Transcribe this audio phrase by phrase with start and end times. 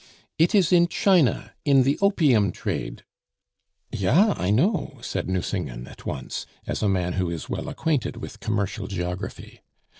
[0.39, 3.03] "It is in China, in the opium trade"
[4.03, 8.39] "Ja, I know," said Nucingen at once, as a man who is well acquainted with
[8.39, 9.61] commercial geography.